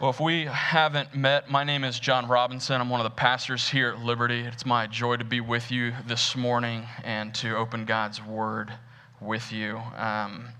[0.00, 2.80] Well, if we haven't met, my name is John Robinson.
[2.80, 4.42] I'm one of the pastors here at Liberty.
[4.42, 8.72] It's my joy to be with you this morning and to open God's Word
[9.20, 9.82] with you.
[9.96, 10.50] Um,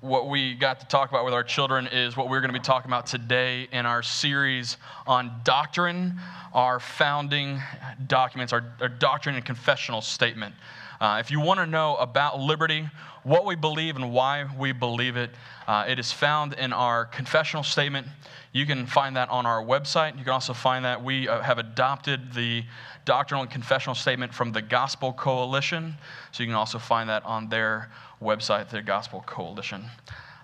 [0.00, 2.64] what we got to talk about with our children is what we're going to be
[2.64, 6.18] talking about today in our series on doctrine,
[6.52, 7.62] our founding
[8.08, 10.52] documents, our, our doctrine and confessional statement.
[11.00, 12.88] Uh, if you want to know about liberty,
[13.22, 15.30] what we believe, and why we believe it,
[15.66, 18.06] uh, it is found in our confessional statement.
[18.52, 20.16] You can find that on our website.
[20.18, 22.64] You can also find that we uh, have adopted the
[23.04, 25.94] doctrinal and confessional statement from the Gospel Coalition.
[26.32, 27.90] So you can also find that on their
[28.20, 29.84] website, the Gospel Coalition.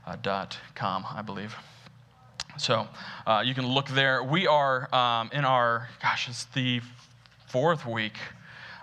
[0.06, 0.16] Uh,
[0.80, 1.56] I believe.
[2.58, 2.86] So
[3.26, 4.22] uh, you can look there.
[4.22, 6.80] We are um, in our, gosh, it's the
[7.46, 8.14] fourth week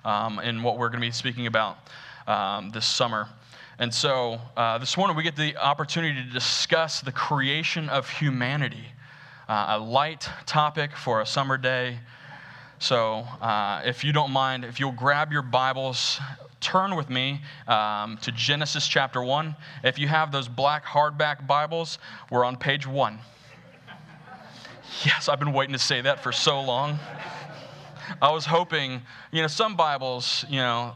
[0.05, 1.78] um, in what we're going to be speaking about
[2.28, 3.28] um, this summer.
[3.80, 8.86] And so uh, this morning we get the opportunity to discuss the creation of humanity,
[9.50, 12.00] uh, a light topic for a summer day.
[12.79, 16.20] So uh, if you don't mind, if you'll grab your Bibles,
[16.60, 19.55] turn with me um, to Genesis chapter 1.
[19.84, 21.98] If you have those black hardback Bibles,
[22.29, 23.20] we're on page 1.
[25.05, 26.99] Yes, I've been waiting to say that for so long.
[28.20, 30.93] I was hoping, you know, some Bibles, you know,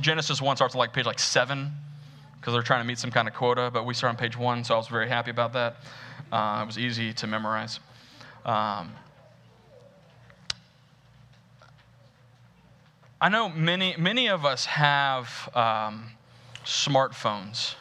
[0.00, 1.70] Genesis 1 starts like page like 7
[2.40, 4.64] because they're trying to meet some kind of quota, but we start on page one,
[4.64, 5.76] so I was very happy about that.
[6.30, 7.80] Uh, it was easy to memorize.
[8.44, 8.92] Um,
[13.20, 16.10] I know many, many of us have um,
[16.64, 17.74] smartphones,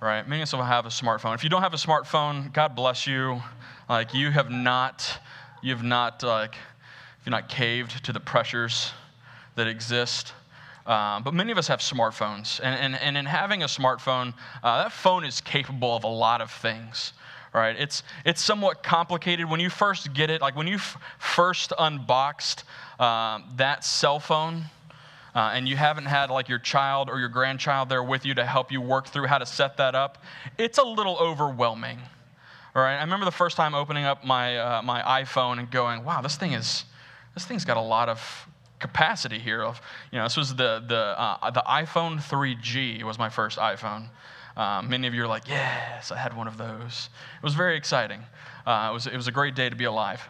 [0.00, 0.28] right?
[0.28, 1.34] Many of us have a smartphone.
[1.34, 3.42] If you don't have a smartphone, God bless you.
[3.88, 5.18] Like you have not,
[5.62, 6.56] you have not like,
[7.24, 8.92] you've not caved to the pressures
[9.56, 10.32] that exist.
[10.86, 12.60] Um, but many of us have smartphones.
[12.62, 16.40] And, and, and in having a smartphone, uh, that phone is capable of a lot
[16.40, 17.14] of things.
[17.54, 17.76] Right?
[17.78, 19.48] It's, it's somewhat complicated.
[19.48, 22.64] When you first get it, like when you f- first unboxed
[22.98, 24.64] um, that cell phone,
[25.36, 28.44] uh, and you haven't had like your child or your grandchild there with you to
[28.44, 30.18] help you work through how to set that up,
[30.58, 31.98] it's a little overwhelming.
[32.74, 36.04] All right, I remember the first time opening up my, uh, my iPhone and going,
[36.04, 36.84] wow, this thing is,
[37.34, 39.80] this thing's got a lot of capacity here of,
[40.12, 44.08] you know, this was the, the, uh, the iPhone 3G was my first iPhone.
[44.56, 47.08] Um, many of you are like, yes, I had one of those.
[47.36, 48.20] It was very exciting.
[48.66, 50.22] Uh, it, was, it was a great day to be alive.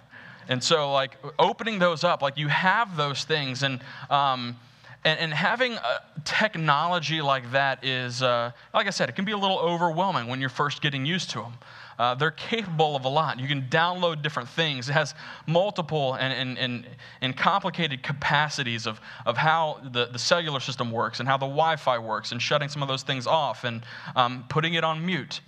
[0.48, 3.62] And so, like, opening those up, like, you have those things.
[3.62, 4.56] And, um,
[5.04, 5.78] and, and, having
[6.24, 10.40] technology like that is, uh, like I said, it can be a little overwhelming when
[10.40, 11.54] you're first getting used to them.
[11.98, 13.38] Uh, they're capable of a lot.
[13.38, 14.88] You can download different things.
[14.88, 15.14] It has
[15.46, 16.86] multiple and, and, and,
[17.20, 21.76] and complicated capacities of, of how the, the cellular system works and how the Wi
[21.76, 23.82] Fi works and shutting some of those things off and
[24.16, 25.40] um, putting it on mute.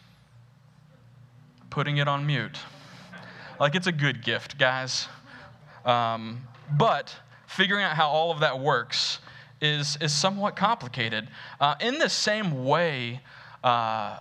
[1.71, 2.59] Putting it on mute.
[3.59, 5.09] Like it's a good gift, guys.
[5.85, 6.47] Um,
[6.77, 7.15] but
[7.47, 9.19] figuring out how all of that works
[9.61, 11.29] is, is somewhat complicated.
[11.61, 13.21] Uh, in the same way,
[13.65, 14.19] uh,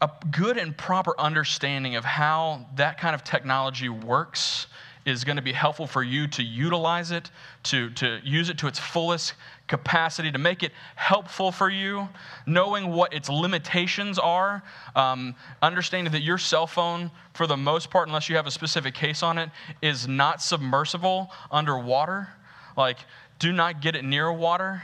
[0.00, 4.66] a good and proper understanding of how that kind of technology works
[5.06, 7.30] is going to be helpful for you to utilize it,
[7.62, 9.34] to, to use it to its fullest
[9.68, 12.08] capacity, to make it helpful for you,
[12.44, 14.62] knowing what its limitations are,
[14.96, 18.94] um, understanding that your cell phone, for the most part, unless you have a specific
[18.94, 19.48] case on it,
[19.80, 22.28] is not submersible underwater.
[22.76, 22.98] Like,
[23.38, 24.82] do not get it near water.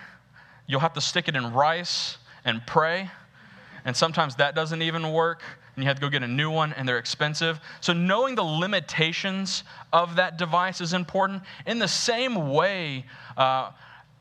[0.68, 3.10] You'll have to stick it in rice and pray
[3.84, 5.42] and sometimes that doesn't even work,
[5.74, 7.60] and you have to go get a new one, and they're expensive.
[7.80, 11.42] So, knowing the limitations of that device is important.
[11.66, 13.06] In the same way,
[13.36, 13.70] uh,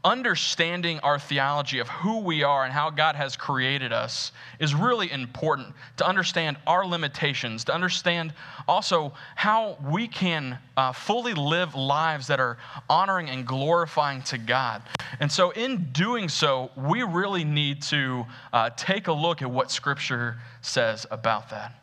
[0.03, 5.11] understanding our theology of who we are and how God has created us is really
[5.11, 8.33] important to understand our limitations, to understand
[8.67, 12.57] also how we can uh, fully live lives that are
[12.89, 14.81] honoring and glorifying to God.
[15.19, 19.69] And so, in doing so, we really need to uh, take a look at what
[19.69, 21.75] Scripture says about that.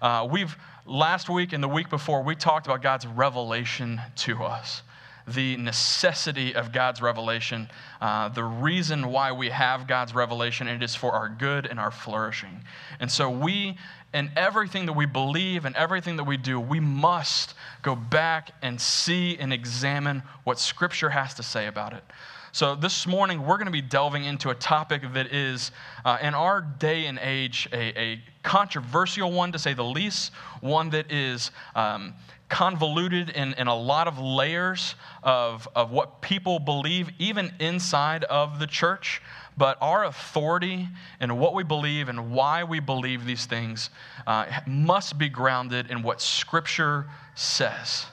[0.00, 0.56] Uh, we've
[0.86, 4.82] last week and the week before, we talked about God's revelation to us
[5.26, 7.68] the necessity of God's revelation,
[8.00, 11.90] uh, the reason why we have God's revelation, it is for our good and our
[11.90, 12.64] flourishing.
[12.98, 13.76] And so we,
[14.12, 18.80] in everything that we believe and everything that we do, we must go back and
[18.80, 22.04] see and examine what Scripture has to say about it.
[22.52, 25.70] So, this morning, we're going to be delving into a topic that is,
[26.04, 30.90] uh, in our day and age, a, a, controversial one to say the least, one
[30.90, 32.14] that is um,
[32.48, 38.58] convoluted in, in a lot of layers of, of what people believe, even inside of
[38.58, 39.22] the church.
[39.56, 40.88] But our authority
[41.20, 43.90] and what we believe and why we believe these things
[44.26, 47.06] uh, must be grounded in what Scripture
[47.36, 48.06] says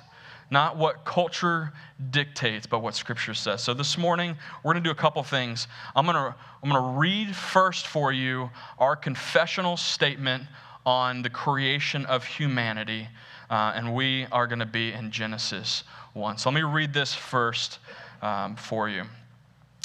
[0.50, 1.74] not what culture
[2.10, 3.62] dictates, but what Scripture says.
[3.62, 5.68] So this morning, we're going to do a couple things.
[5.96, 8.50] I'm going to, I'm going to read first for you
[8.80, 10.44] our confessional statement
[10.86, 13.10] on the creation of humanity,
[13.50, 15.84] uh, and we are going to be in Genesis
[16.14, 16.38] 1.
[16.38, 17.80] So let me read this first
[18.22, 19.04] um, for you.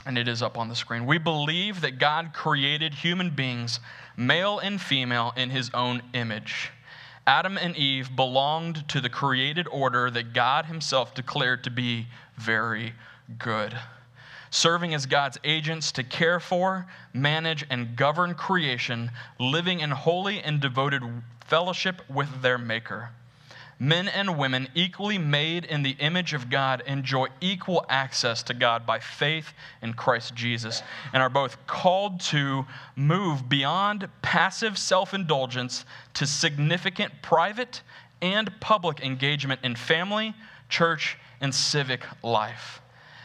[0.06, 1.06] And it is up on the screen.
[1.06, 3.78] We believe that God created human beings,
[4.16, 6.70] male and female, in his own image.
[7.26, 12.94] Adam and Eve belonged to the created order that God Himself declared to be very
[13.38, 13.78] good,
[14.50, 20.60] serving as God's agents to care for, manage, and govern creation, living in holy and
[20.60, 21.02] devoted
[21.46, 23.10] fellowship with their Maker
[23.82, 28.86] men and women, equally made in the image of God, enjoy equal access to God
[28.86, 29.52] by faith
[29.82, 32.64] in Christ Jesus and are both called to
[32.94, 35.84] move beyond passive self indulgence
[36.14, 37.82] to significant private
[38.20, 40.32] and public engagement in family,
[40.68, 42.80] church, and civic life.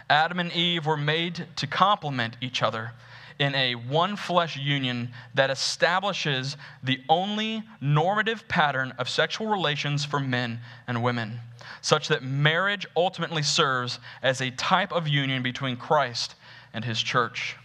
[0.10, 2.94] Adam and Eve were made to complement each other
[3.40, 10.20] in a one flesh union that establishes the only normative pattern of sexual relations for
[10.20, 11.40] men and women,
[11.82, 16.36] such that marriage ultimately serves as a type of union between Christ
[16.74, 17.56] and his church.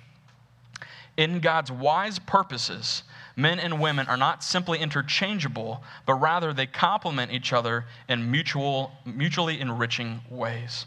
[1.16, 3.02] In God's wise purposes,
[3.36, 8.92] men and women are not simply interchangeable, but rather they complement each other in mutual,
[9.04, 10.86] mutually enriching ways.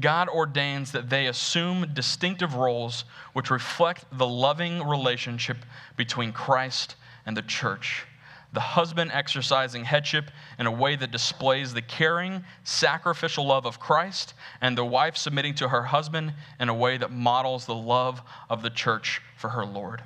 [0.00, 5.58] God ordains that they assume distinctive roles which reflect the loving relationship
[5.96, 6.96] between Christ
[7.26, 8.06] and the church.
[8.52, 14.34] The husband exercising headship in a way that displays the caring, sacrificial love of Christ,
[14.60, 18.62] and the wife submitting to her husband in a way that models the love of
[18.62, 20.02] the church for her Lord.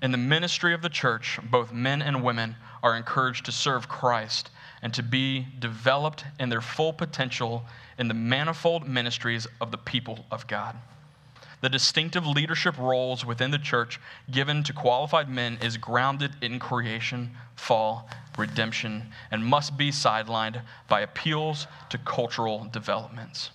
[0.00, 4.50] In the ministry of the church, both men and women are encouraged to serve Christ
[4.82, 7.64] and to be developed in their full potential
[7.98, 10.76] in the manifold ministries of the people of God.
[11.60, 14.00] The distinctive leadership roles within the church
[14.32, 21.02] given to qualified men is grounded in creation, fall, redemption, and must be sidelined by
[21.02, 23.50] appeals to cultural developments.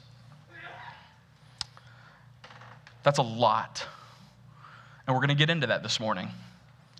[3.03, 3.85] That's a lot.
[5.05, 6.29] And we're going to get into that this morning.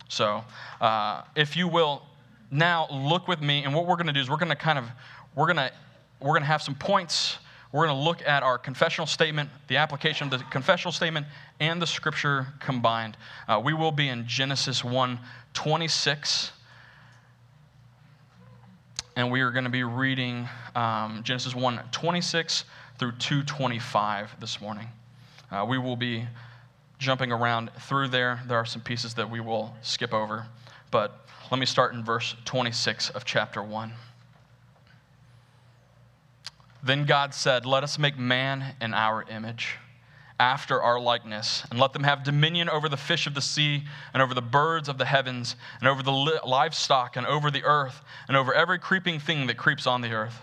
[0.09, 0.44] So,
[0.81, 2.01] uh, if you will,
[2.52, 4.80] now look with me, and what we're going to do is we're going to kind
[4.80, 4.86] of
[5.36, 5.72] we're going to
[6.20, 7.38] we're going to have some points.
[7.72, 11.28] We're going to look at our confessional statement, the application of the confessional statement,
[11.60, 13.18] and the scripture combined.
[13.48, 15.20] Uh, we will be in Genesis 1
[15.54, 16.52] 26.
[19.16, 22.66] And we are going to be reading um, Genesis 1 26
[23.00, 24.88] through 225 this morning.
[25.52, 26.26] Uh, we will be
[27.00, 28.42] jumping around through there.
[28.48, 30.46] There are some pieces that we will skip over.
[30.92, 33.94] But let me start in verse 26 of chapter 1.
[36.84, 39.75] Then God said, Let us make man in our image,
[40.39, 44.22] after our likeness, and let them have dominion over the fish of the sea, and
[44.22, 48.38] over the birds of the heavens, and over the livestock, and over the earth, and
[48.38, 50.39] over every creeping thing that creeps on the earth.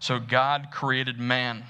[0.00, 1.64] So God created man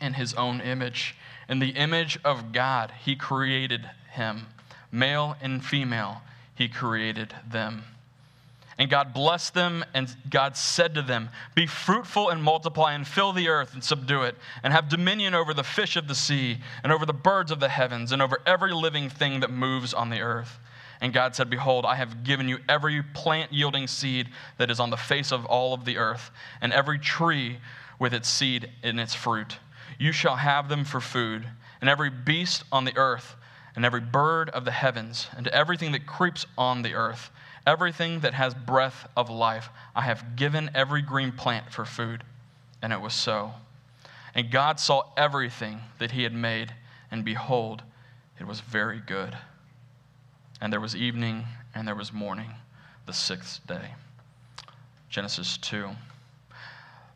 [0.00, 1.16] in his own image.
[1.48, 4.46] In the image of God, he created him.
[4.92, 6.22] Male and female,
[6.60, 7.82] he created them.
[8.76, 13.32] And God blessed them, and God said to them, Be fruitful and multiply, and fill
[13.32, 16.92] the earth and subdue it, and have dominion over the fish of the sea, and
[16.92, 20.20] over the birds of the heavens, and over every living thing that moves on the
[20.20, 20.58] earth.
[21.00, 24.90] And God said, Behold, I have given you every plant yielding seed that is on
[24.90, 27.56] the face of all of the earth, and every tree
[27.98, 29.56] with its seed in its fruit.
[29.98, 31.48] You shall have them for food,
[31.80, 33.36] and every beast on the earth,
[33.76, 37.30] and every bird of the heavens, and everything that creeps on the earth
[37.66, 42.24] Everything that has breath of life, I have given every green plant for food.
[42.82, 43.52] And it was so.
[44.34, 46.74] And God saw everything that he had made,
[47.10, 47.82] and behold,
[48.38, 49.36] it was very good.
[50.60, 52.52] And there was evening, and there was morning,
[53.06, 53.94] the sixth day.
[55.10, 55.90] Genesis 2.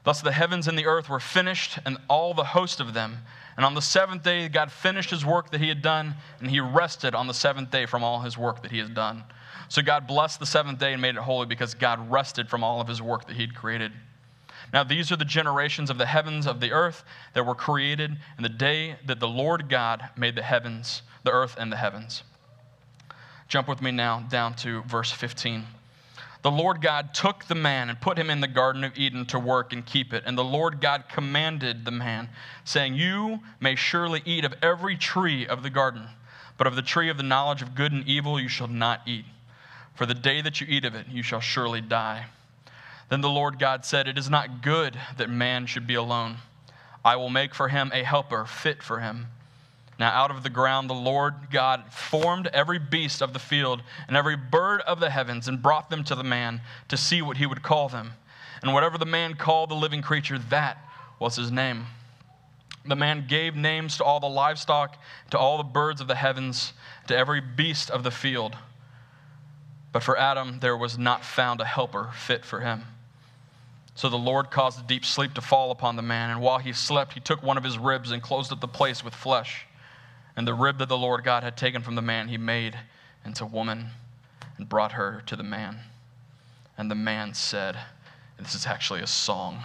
[0.03, 3.19] Thus the heavens and the earth were finished, and all the host of them.
[3.57, 6.61] And on the seventh day, God finished his work that he had done, and he
[6.61, 9.25] rested on the seventh day from all his work that he had done.
[9.69, 12.81] So God blessed the seventh day and made it holy because God rested from all
[12.81, 13.93] of his work that he had created.
[14.73, 18.43] Now, these are the generations of the heavens of the earth that were created in
[18.43, 22.25] the day that the Lord God made the heavens, the earth, and the heavens.
[23.47, 25.65] Jump with me now down to verse 15.
[26.45, 29.39] The Lord God took the man and put him in the Garden of Eden to
[29.39, 30.25] work and keep it.
[30.27, 32.29] And the Lord God commanded the man,
[32.65, 36.07] saying, You may surely eat of every tree of the garden,
[36.59, 39.25] but of the tree of the knowledge of good and evil you shall not eat.
[39.95, 42.27] For the day that you eat of it, you shall surely die.
[43.09, 46.37] Then the Lord God said, It is not good that man should be alone.
[47.03, 49.29] I will make for him a helper fit for him.
[49.99, 54.17] Now, out of the ground, the Lord God formed every beast of the field and
[54.17, 57.47] every bird of the heavens and brought them to the man to see what he
[57.47, 58.13] would call them.
[58.63, 60.79] And whatever the man called the living creature, that
[61.21, 61.87] was his name.
[62.87, 64.99] The man gave names to all the livestock,
[65.31, 66.73] to all the birds of the heavens,
[67.07, 68.57] to every beast of the field.
[69.93, 72.85] But for Adam, there was not found a helper fit for him.
[73.95, 76.73] So the Lord caused a deep sleep to fall upon the man, and while he
[76.73, 79.67] slept, he took one of his ribs and closed up the place with flesh.
[80.37, 82.79] And the rib that the Lord God had taken from the man, he made
[83.25, 83.91] into woman
[84.57, 85.79] and brought her to the man.
[86.77, 87.79] And the man said,
[88.39, 89.63] This is actually a song.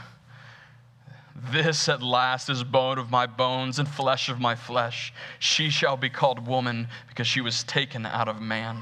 [1.52, 5.14] This at last is bone of my bones and flesh of my flesh.
[5.40, 8.82] She shall be called woman because she was taken out of man.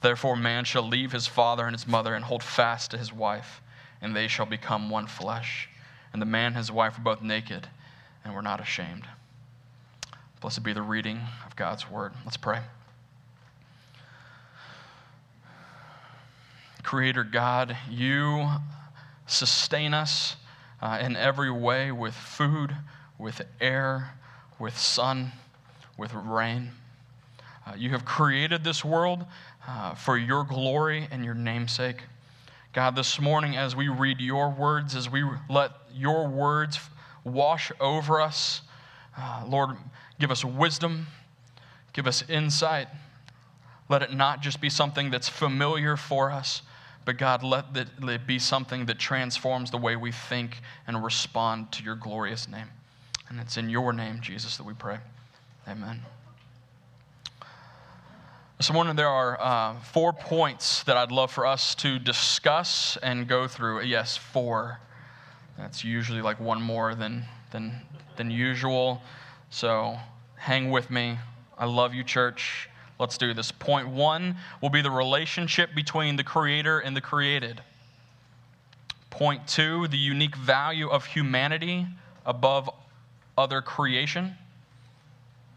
[0.00, 3.60] Therefore, man shall leave his father and his mother and hold fast to his wife
[4.02, 5.68] and they shall become one flesh.
[6.12, 7.68] And the man and his wife were both naked
[8.24, 9.06] and were not ashamed.
[10.42, 12.14] Blessed be the reading of God's word.
[12.24, 12.62] Let's pray.
[16.82, 18.48] Creator God, you
[19.28, 20.34] sustain us
[20.80, 22.74] uh, in every way with food,
[23.20, 24.14] with air,
[24.58, 25.30] with sun,
[25.96, 26.72] with rain.
[27.64, 29.24] Uh, you have created this world
[29.68, 32.02] uh, for your glory and your namesake.
[32.72, 36.80] God, this morning, as we read your words, as we let your words
[37.22, 38.62] wash over us,
[39.16, 39.76] uh, Lord,
[40.22, 41.08] give us wisdom,
[41.92, 42.86] give us insight.
[43.88, 46.62] Let it not just be something that's familiar for us,
[47.04, 51.82] but God, let it be something that transforms the way we think and respond to
[51.82, 52.68] your glorious name.
[53.28, 54.98] And it's in your name, Jesus, that we pray.
[55.66, 56.02] Amen.
[58.58, 63.26] This morning, there are uh, four points that I'd love for us to discuss and
[63.26, 63.82] go through.
[63.82, 64.78] Yes, four.
[65.58, 67.72] That's usually like one more than, than,
[68.14, 69.02] than usual.
[69.50, 69.98] So
[70.42, 71.16] hang with me.
[71.56, 72.68] I love you, church.
[72.98, 73.52] Let's do this.
[73.52, 77.62] Point one will be the relationship between the Creator and the created.
[79.08, 81.86] Point two, the unique value of humanity
[82.26, 82.68] above
[83.38, 84.36] other creation.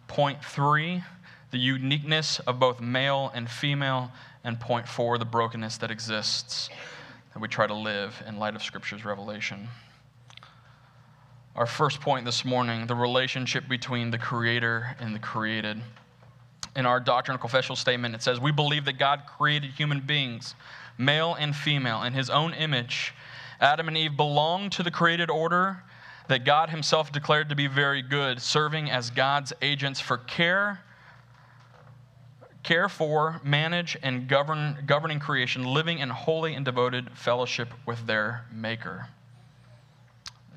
[0.07, 1.01] Point three,
[1.49, 4.11] the uniqueness of both male and female,
[4.43, 6.69] and point four, the brokenness that exists
[7.33, 9.67] that we try to live in light of Scripture's revelation.
[11.55, 15.81] Our first point this morning the relationship between the Creator and the created.
[16.75, 20.53] In our doctrinal confessional statement, it says, We believe that God created human beings,
[20.97, 23.13] male and female, in His own image.
[23.61, 25.81] Adam and Eve belong to the created order
[26.27, 30.81] that God Himself declared to be very good, serving as God's agents for care
[32.63, 38.43] care for, manage, and govern governing creation, living in holy and devoted fellowship with their
[38.51, 39.07] Maker.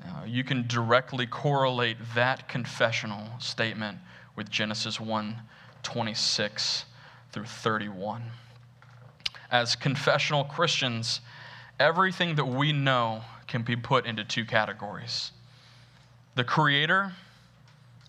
[0.05, 3.97] Uh, you can directly correlate that confessional statement
[4.35, 5.37] with Genesis 1
[5.83, 6.85] 26
[7.31, 8.23] through 31.
[9.51, 11.21] As confessional Christians,
[11.79, 15.31] everything that we know can be put into two categories
[16.35, 17.11] the Creator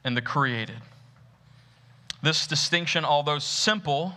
[0.04, 0.80] and the created.
[2.22, 4.14] This distinction, although simple,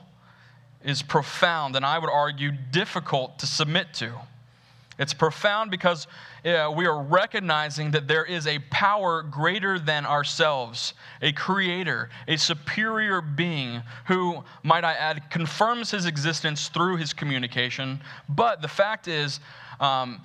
[0.84, 4.14] is profound and I would argue difficult to submit to.
[5.00, 6.08] It's profound because
[6.44, 6.52] we
[6.86, 13.82] are recognizing that there is a power greater than ourselves, a creator, a superior being
[14.08, 18.02] who, might I add, confirms his existence through his communication.
[18.30, 19.40] But the fact is,
[19.80, 20.22] um,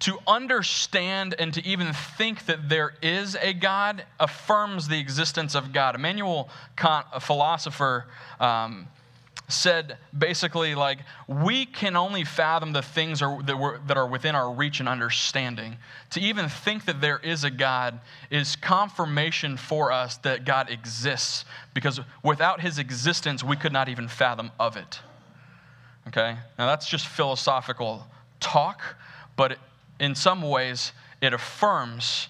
[0.00, 5.72] to understand and to even think that there is a God affirms the existence of
[5.72, 5.94] God.
[5.94, 8.06] Immanuel Kant, a philosopher,
[8.40, 8.88] um,
[9.52, 14.52] said basically like we can only fathom the things are, that, that are within our
[14.52, 15.76] reach and understanding.
[16.10, 21.44] To even think that there is a God is confirmation for us that God exists,
[21.74, 25.00] because without His existence, we could not even fathom of it.
[26.08, 28.06] Okay, now that's just philosophical
[28.40, 28.96] talk,
[29.36, 29.58] but.
[30.00, 32.28] In some ways, it affirms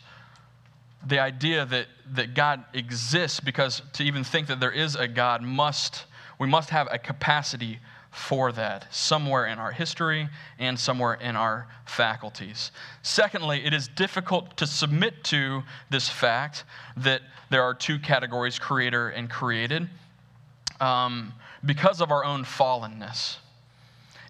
[1.07, 5.41] the idea that, that God exists because to even think that there is a God
[5.41, 6.05] must,
[6.41, 7.79] we must have a capacity
[8.11, 10.29] for that, somewhere in our history
[10.59, 12.73] and somewhere in our faculties.
[13.03, 16.65] Secondly, it is difficult to submit to this fact
[16.97, 17.21] that
[17.51, 19.89] there are two categories creator and created
[20.81, 21.33] um,
[21.65, 23.37] because of our own fallenness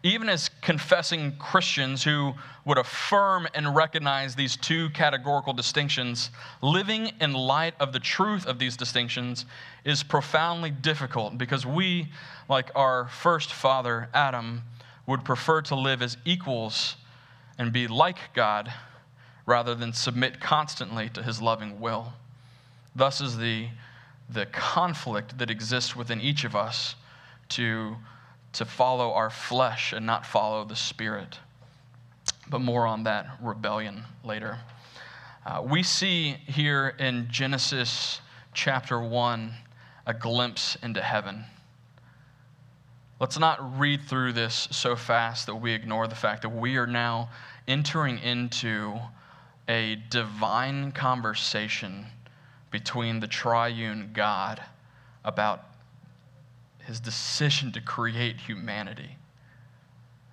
[0.03, 2.33] even as confessing Christians who
[2.65, 6.31] would affirm and recognize these two categorical distinctions,
[6.63, 9.45] living in light of the truth of these distinctions
[9.85, 12.09] is profoundly difficult because we,
[12.49, 14.63] like our first father, Adam,
[15.07, 16.97] would prefer to live as equals
[17.59, 18.73] and be like God
[19.45, 22.15] rather than submit constantly to his loving will.
[22.97, 23.69] Thus is the,
[24.31, 26.95] the conflict that exists within each of us
[27.51, 27.97] to
[28.53, 31.39] to follow our flesh and not follow the Spirit.
[32.49, 34.59] But more on that rebellion later.
[35.47, 38.21] Uh, we see here in Genesis
[38.53, 39.53] chapter 1
[40.07, 41.45] a glimpse into heaven.
[43.21, 46.87] Let's not read through this so fast that we ignore the fact that we are
[46.87, 47.31] now
[47.69, 48.99] entering into
[49.69, 52.07] a divine conversation
[52.71, 54.63] between the triune God
[55.25, 55.70] about
[56.87, 59.17] his decision to create humanity.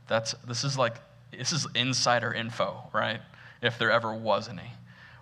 [0.07, 0.95] That's, this is like,
[1.31, 3.21] this is insider info, right?
[3.61, 4.71] If there ever was any.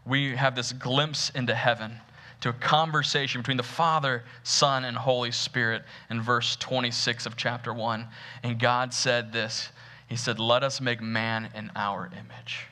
[0.05, 1.99] We have this glimpse into heaven,
[2.41, 7.73] to a conversation between the Father, Son, and Holy Spirit in verse 26 of chapter
[7.73, 8.07] 1.
[8.43, 9.69] And God said this
[10.07, 12.67] He said, Let us make man in our image.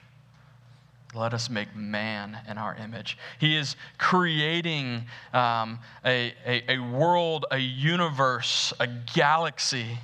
[1.15, 3.17] Let us make man in our image.
[3.39, 9.99] He is creating um, a, a, a world, a universe, a galaxy.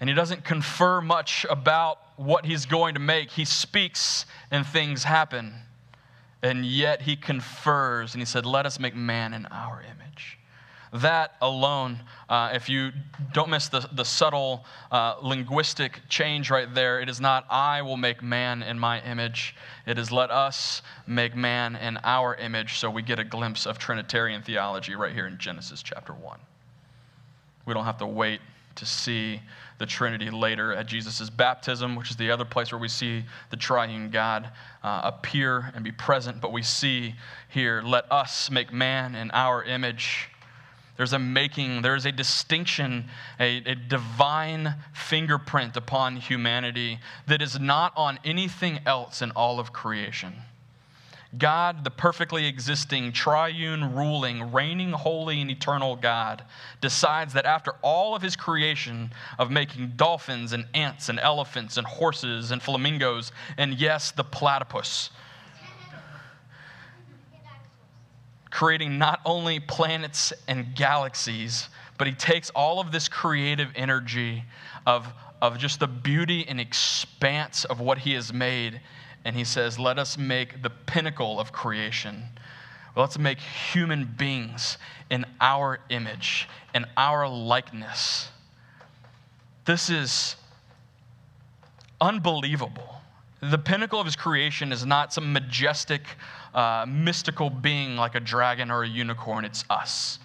[0.00, 3.30] And he doesn't confer much about what he's going to make.
[3.30, 5.54] He speaks and things happen.
[6.42, 10.38] And yet he confers and he said, Let us make man in our image.
[10.92, 12.92] That alone, uh, if you
[13.32, 17.96] don't miss the, the subtle uh, linguistic change right there, it is not, I will
[17.96, 19.56] make man in my image.
[19.86, 22.78] It is, let us make man in our image.
[22.78, 26.38] So we get a glimpse of Trinitarian theology right here in Genesis chapter 1.
[27.66, 28.40] We don't have to wait
[28.76, 29.40] to see
[29.78, 33.56] the Trinity later at Jesus' baptism, which is the other place where we see the
[33.56, 34.48] triune God
[34.82, 36.40] uh, appear and be present.
[36.40, 37.14] But we see
[37.48, 40.30] here, let us make man in our image.
[40.96, 47.92] There's a making, there's a distinction, a, a, divine fingerprint upon humanity that is not
[47.96, 50.32] on anything else in all of creation.
[51.38, 56.44] God, the perfectly existing, triune, ruling, reigning, holy, and eternal God,
[56.80, 61.86] decides that after all of his creation of making dolphins and ants and elephants and
[61.86, 65.10] horses and flamingos, and yes, the platypus,
[68.56, 74.42] creating not only planets and galaxies, but he takes all of this creative energy
[74.86, 75.06] of,
[75.42, 78.80] of just the beauty and expanse of what he has made,
[79.26, 82.22] and he says, Let us make the pinnacle of creation.
[82.96, 84.78] Let's make human beings
[85.10, 88.30] in our image, in our likeness.
[89.66, 90.34] This is
[92.00, 92.95] unbelievable.
[93.40, 96.02] The pinnacle of his creation is not some majestic
[96.54, 100.18] uh, mystical being like a dragon or a unicorn, it's us.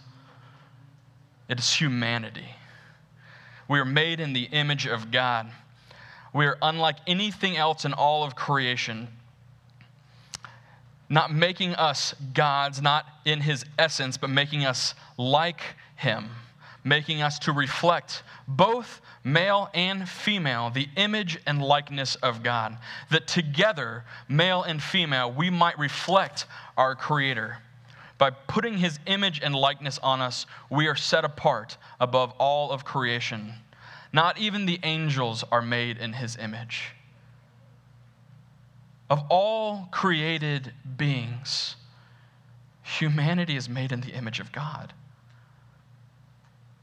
[1.50, 2.56] It is humanity.
[3.67, 5.52] We are made in the image of God.
[6.34, 9.10] We are unlike anything else in all of creation.
[11.10, 15.62] Not making us gods, not in his essence, but making us like
[15.97, 16.30] him,
[16.84, 22.78] making us to reflect both male and female, the image and likeness of God,
[23.10, 26.46] that together, male and female, we might reflect
[26.78, 27.58] our Creator.
[28.17, 32.86] By putting His image and likeness on us, we are set apart above all of
[32.86, 33.54] creation.
[34.13, 36.94] Not even the angels are made in His image.
[39.10, 41.76] Of all created beings,
[42.82, 44.94] humanity is made in the image of God.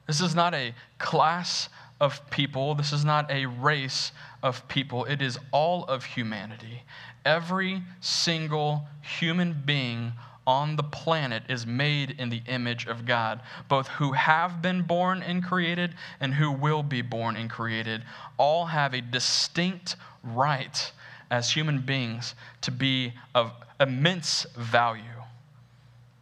[0.08, 1.68] This is not a class
[2.00, 2.74] of people.
[2.74, 4.10] This is not a race
[4.42, 5.04] of people.
[5.04, 6.82] It is all of humanity.
[7.24, 10.12] Every single human being
[10.46, 13.42] on the planet is made in the image of God.
[13.68, 18.02] Both who have been born and created and who will be born and created
[18.38, 20.90] all have a distinct right
[21.30, 25.17] as human beings to be of immense value.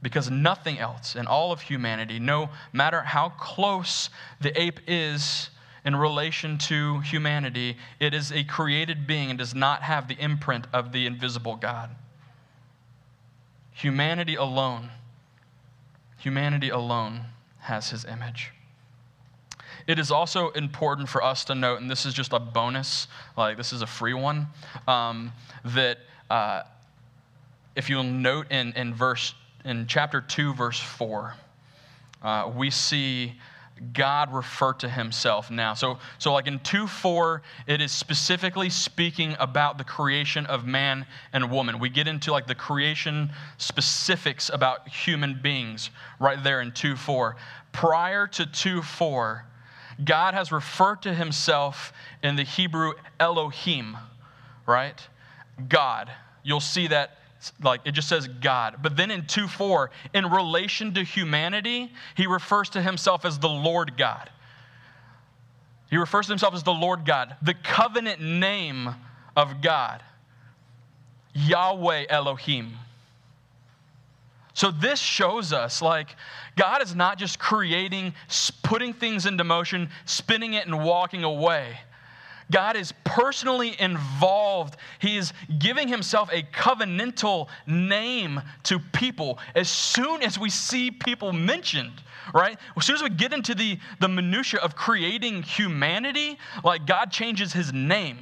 [0.07, 4.09] Because nothing else in all of humanity, no matter how close
[4.41, 5.51] the ape is
[5.85, 10.69] in relation to humanity, it is a created being and does not have the imprint
[10.73, 11.91] of the invisible God.
[13.73, 14.91] Humanity alone,
[16.19, 17.23] humanity alone
[17.63, 18.53] has his image.
[19.89, 23.57] it is also important for us to note, and this is just a bonus, like
[23.57, 24.47] this is a free one,
[24.87, 25.33] um,
[25.65, 25.99] that
[26.31, 26.63] uh,
[27.75, 29.35] if you'll note in, in verse
[29.67, 31.35] in chapter 2, verse 4,
[32.23, 33.35] uh, we see
[33.93, 35.75] God refer to himself now.
[35.75, 41.05] So, so like in 2 4, it is specifically speaking about the creation of man
[41.33, 41.79] and woman.
[41.79, 47.37] We get into like the creation specifics about human beings right there in 2 4.
[47.73, 49.45] Prior to 2 4,
[50.05, 53.97] God has referred to himself in the Hebrew Elohim,
[54.65, 55.07] right?
[55.69, 56.11] God.
[56.43, 57.19] You'll see that
[57.63, 58.77] like it just says God.
[58.83, 63.49] But then in 2 4, in relation to humanity, he refers to himself as the
[63.49, 64.31] Lord God.
[65.91, 68.95] He refers to himself as the Lord God, the covenant name
[69.37, 70.03] of God,
[71.35, 72.73] Yahweh Elohim.
[74.55, 76.17] So this shows us like
[76.57, 78.15] God is not just creating,
[78.63, 81.79] putting things into motion, spinning it, and walking away.
[82.51, 84.77] God is personally involved.
[85.01, 91.33] He is giving himself a covenantal name to people as soon as we see people
[91.33, 92.59] mentioned, right?
[92.77, 97.53] As soon as we get into the, the minutia of creating humanity, like God changes
[97.53, 98.19] his name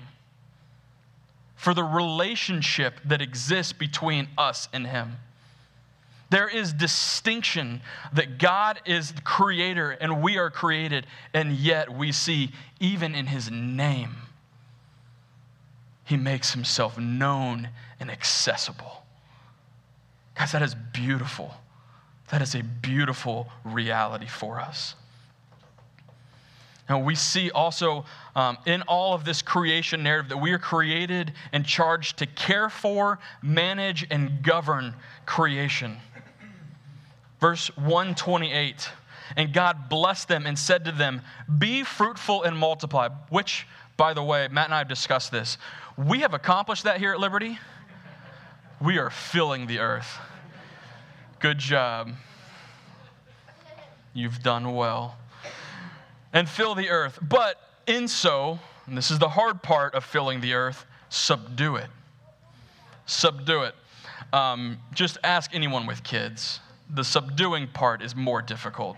[1.56, 5.16] for the relationship that exists between us and him.
[6.30, 7.80] There is distinction
[8.12, 13.26] that God is the creator and we are created, and yet we see, even in
[13.26, 14.16] his name,
[16.04, 17.68] he makes himself known
[18.00, 19.04] and accessible.
[20.34, 21.54] Guys, that is beautiful.
[22.30, 24.94] That is a beautiful reality for us.
[26.88, 28.04] And we see also
[28.36, 32.68] um, in all of this creation narrative that we are created and charged to care
[32.68, 35.96] for, manage, and govern creation.
[37.40, 38.88] Verse 128
[39.36, 41.22] And God blessed them and said to them,
[41.58, 43.08] Be fruitful and multiply.
[43.28, 43.66] Which,
[43.96, 45.58] by the way, Matt and I have discussed this.
[45.96, 47.58] We have accomplished that here at Liberty.
[48.80, 50.18] We are filling the earth.
[51.38, 52.10] Good job.
[54.12, 55.16] You've done well.
[56.32, 57.18] And fill the earth.
[57.22, 61.88] But in so, and this is the hard part of filling the earth, subdue it.
[63.06, 63.74] Subdue it.
[64.32, 66.60] Um, just ask anyone with kids
[66.94, 68.96] the subduing part is more difficult.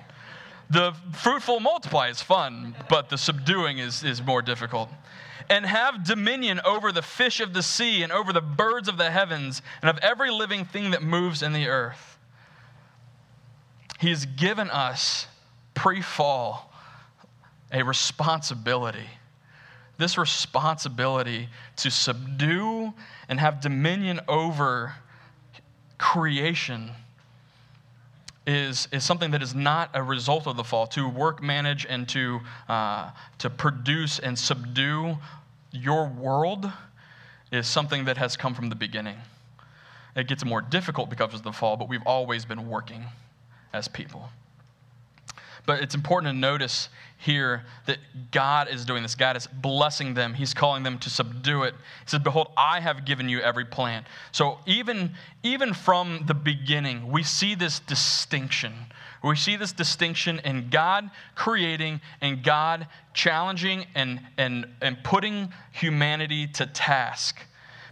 [0.69, 4.91] The fruitful multiply is fun, but the subduing is, is more difficult.
[5.49, 9.11] And have dominion over the fish of the sea and over the birds of the
[9.11, 12.19] heavens and of every living thing that moves in the earth.
[14.01, 15.29] He has given us
[15.75, 16.73] pre fall
[17.73, 19.09] a responsibility.
[19.99, 22.93] This responsibility to subdue
[23.29, 24.95] and have dominion over
[25.97, 26.91] creation
[28.47, 30.87] is, is something that is not a result of the fall.
[30.89, 35.19] To work, manage, and to, uh, to produce and subdue
[35.73, 36.71] your world
[37.51, 39.17] is something that has come from the beginning.
[40.15, 43.05] It gets more difficult because of the fall, but we've always been working
[43.73, 44.31] as people.
[45.67, 47.99] But it's important to notice here that
[48.31, 49.15] God is doing this.
[49.15, 50.35] God is blessing them.
[50.35, 51.75] He's calling them to subdue it.
[51.75, 54.07] He says, Behold, I have given you every plant.
[54.33, 58.73] So even, even from the beginning, we see this distinction.
[59.25, 66.47] We see this distinction in God creating and God challenging and, and, and putting humanity
[66.49, 67.41] to task.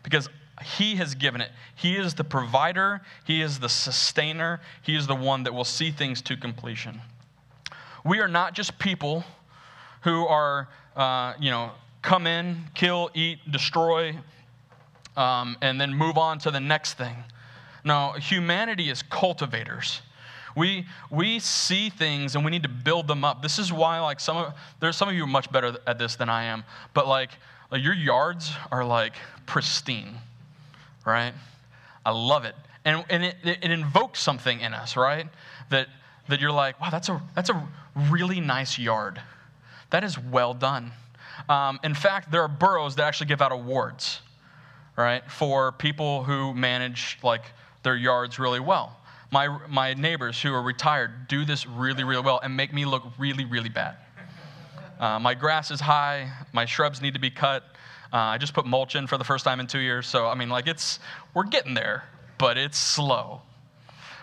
[0.04, 0.28] Because
[0.62, 1.50] he has given it.
[1.74, 5.90] He is the provider, He is the sustainer, He is the one that will see
[5.90, 7.00] things to completion.
[8.04, 9.24] We are not just people
[10.02, 11.70] who are, uh, you know,
[12.02, 14.14] come in, kill, eat, destroy,
[15.16, 17.16] um, and then move on to the next thing.
[17.82, 20.02] No, humanity is cultivators.
[20.54, 23.42] We, we see things and we need to build them up.
[23.42, 26.28] This is why, like, some of, there's some of you much better at this than
[26.28, 27.30] I am, but like,
[27.70, 29.14] like your yards are like
[29.46, 30.18] pristine,
[31.04, 31.32] right?
[32.04, 32.54] I love it.
[32.84, 35.26] And, and it, it invokes something in us, right?
[35.70, 35.88] That,
[36.28, 37.68] that you're like, wow, that's a, that's a
[38.10, 39.20] really nice yard.
[39.90, 40.92] That is well done.
[41.48, 44.20] Um, in fact, there are boroughs that actually give out awards,
[44.96, 47.42] right, for people who manage like
[47.82, 48.96] their yards really well.
[49.30, 53.02] My, my neighbors who are retired do this really, really well and make me look
[53.18, 53.96] really, really bad.
[54.98, 56.30] Uh, my grass is high.
[56.52, 57.64] My shrubs need to be cut.
[58.12, 60.06] Uh, I just put mulch in for the first time in two years.
[60.06, 61.00] So, I mean, like, it's,
[61.34, 62.04] we're getting there,
[62.38, 63.42] but it's slow,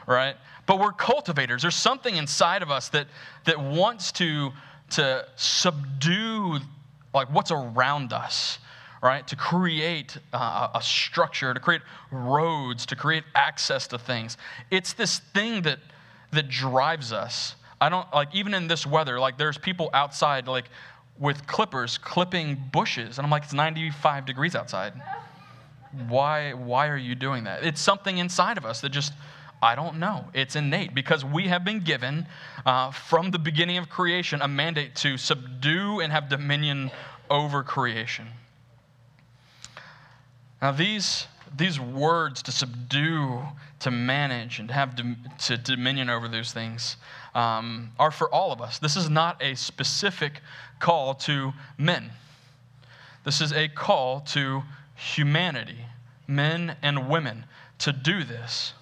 [0.07, 0.37] right?
[0.71, 1.63] But we're cultivators.
[1.63, 3.07] There's something inside of us that,
[3.43, 4.53] that wants to,
[4.91, 6.60] to subdue
[7.13, 8.57] like what's around us,
[9.03, 9.27] right?
[9.27, 14.38] To create uh, a structure, to create roads, to create access to things.
[14.69, 15.79] It's this thing that,
[16.31, 17.55] that drives us.
[17.81, 20.69] I don't like even in this weather, like there's people outside like
[21.19, 24.93] with clippers clipping bushes, and I'm like, it's 95 degrees outside.
[26.07, 27.65] Why why are you doing that?
[27.65, 29.12] It's something inside of us that just
[29.62, 30.26] I don't know.
[30.34, 32.26] It's innate because we have been given
[32.65, 36.89] uh, from the beginning of creation a mandate to subdue and have dominion
[37.30, 38.28] over creation.
[40.62, 43.41] Now, these, these words to subdue,
[43.80, 44.95] to manage, and to have
[45.39, 46.97] to dominion over those things
[47.34, 48.80] um, are for all of us.
[48.80, 50.41] This is not a specific
[50.80, 52.12] call to men,
[53.24, 54.63] this is a call to
[54.95, 55.86] humanity,
[56.28, 57.45] men and women,
[57.80, 58.74] to do this.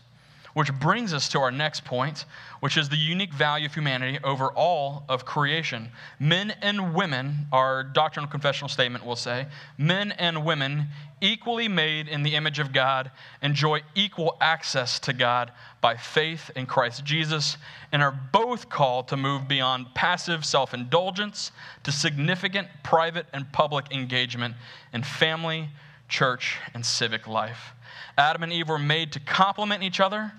[0.59, 2.25] Which brings us to our next point,
[2.59, 5.89] which is the unique value of humanity over all of creation.
[6.19, 10.87] Men and women, our doctrinal confessional statement will say, men and women
[11.21, 13.09] equally made in the image of God
[13.41, 17.55] enjoy equal access to God by faith in Christ Jesus
[17.93, 23.93] and are both called to move beyond passive self indulgence to significant private and public
[23.93, 24.55] engagement
[24.91, 25.69] in family,
[26.09, 27.71] church, and civic life.
[28.17, 30.33] Adam and Eve were made to complement each other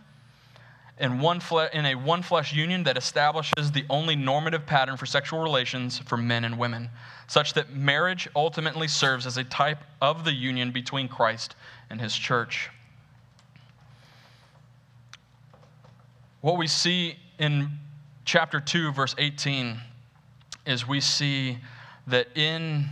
[1.00, 5.06] in, one fle- in a one flesh union that establishes the only normative pattern for
[5.06, 6.90] sexual relations for men and women,
[7.26, 11.56] such that marriage ultimately serves as a type of the union between Christ
[11.88, 12.68] and his church.
[16.42, 17.70] What we see in
[18.24, 19.78] chapter 2, verse 18,
[20.66, 21.58] is we see
[22.06, 22.88] that in,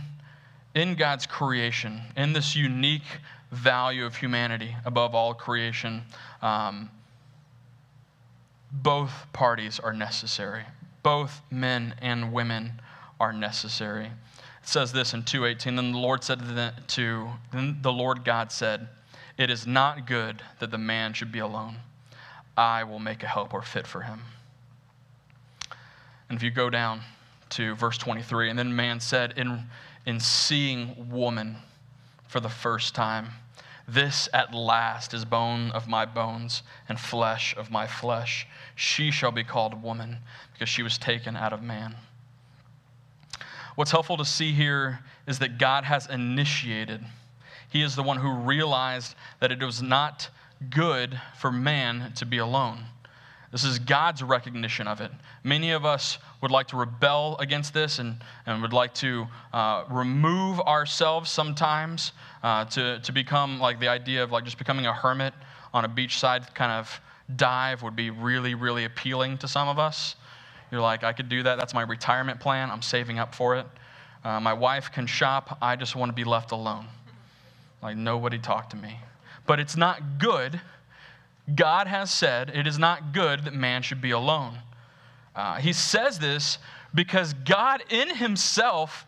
[0.75, 3.03] in God's creation, in this unique
[3.51, 6.03] value of humanity above all creation,
[6.41, 6.89] um,
[8.71, 10.63] both parties are necessary.
[11.03, 12.81] Both men and women
[13.19, 14.05] are necessary.
[14.05, 15.75] It says this in 2:18.
[15.75, 18.87] Then the Lord said to, the, to then the Lord God said,
[19.37, 21.77] "It is not good that the man should be alone.
[22.55, 24.23] I will make a helper fit for him."
[26.29, 27.01] And if you go down
[27.49, 29.65] to verse 23, and then man said, in,
[30.05, 31.57] in seeing woman
[32.27, 33.29] for the first time,
[33.93, 38.47] this at last is bone of my bones and flesh of my flesh.
[38.75, 40.17] She shall be called woman
[40.53, 41.95] because she was taken out of man.
[43.75, 47.01] What's helpful to see here is that God has initiated.
[47.69, 50.29] He is the one who realized that it was not
[50.69, 52.85] good for man to be alone.
[53.51, 55.11] This is God's recognition of it.
[55.43, 59.85] Many of us would like to rebel against this and, and would like to uh,
[59.89, 62.11] remove ourselves sometimes
[62.43, 65.33] uh, to, to become like the idea of like just becoming a hermit
[65.73, 67.01] on a beachside kind of
[67.35, 70.15] dive would be really, really appealing to some of us.
[70.71, 71.57] You're like, I could do that.
[71.57, 72.69] That's my retirement plan.
[72.69, 73.65] I'm saving up for it.
[74.23, 75.57] Uh, my wife can shop.
[75.61, 76.85] I just want to be left alone.
[77.81, 78.99] Like, nobody talk to me.
[79.47, 80.59] But it's not good
[81.55, 84.59] God has said it is not good that man should be alone.
[85.35, 86.57] Uh, he says this
[86.93, 89.05] because God in himself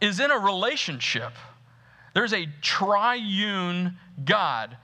[0.00, 1.32] is in a relationship.
[2.14, 4.76] There's a triune God.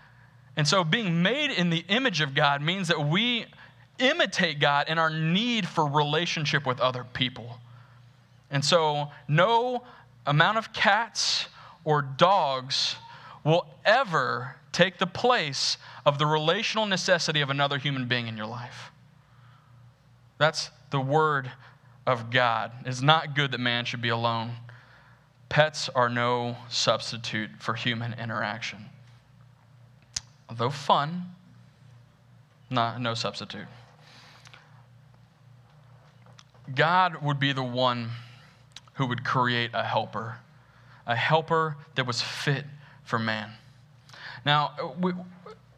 [0.57, 3.47] And so being made in the image of God means that we
[3.99, 7.59] imitate God in our need for relationship with other people.
[8.51, 9.83] And so no
[10.27, 11.47] amount of cats
[11.85, 12.97] or dogs
[13.45, 18.47] will ever take the place of the relational necessity of another human being in your
[18.47, 18.93] life.
[20.37, 21.51] That's the word
[22.07, 22.73] of God.
[22.85, 24.53] It's not good that man should be alone.
[25.49, 28.85] Pets are no substitute for human interaction.
[30.51, 31.23] Although fun,
[32.69, 33.67] not, no substitute.
[36.75, 38.11] God would be the one
[38.95, 40.37] who would create a helper,
[41.07, 42.67] a helper that was fit
[43.05, 43.53] for man.
[44.47, 45.11] Now, uh,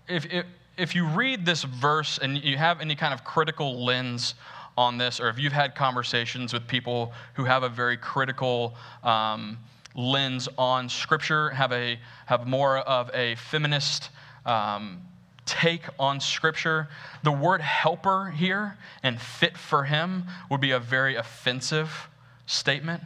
[0.06, 0.44] if, if,
[0.76, 4.34] if you read this verse and you have any kind of critical lens
[4.76, 9.56] on this, or if you've had conversations with people who have a very critical um,
[9.94, 14.10] lens on Scripture, have, a, have more of a feminist
[14.44, 15.00] um,
[15.46, 16.88] take on Scripture,
[17.22, 22.10] the word helper here and fit for him would be a very offensive
[22.44, 23.02] statement.